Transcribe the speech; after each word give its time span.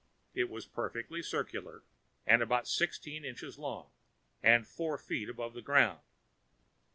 It 0.33 0.49
was 0.49 0.65
perfectly 0.65 1.21
circular 1.21 1.83
and 2.25 2.41
about 2.41 2.67
sixteen 2.67 3.23
inches 3.23 3.59
long. 3.59 3.91
And 4.41 4.65
four 4.65 4.97
feet 4.97 5.29
above 5.29 5.53
the 5.53 5.61
ground. 5.61 5.99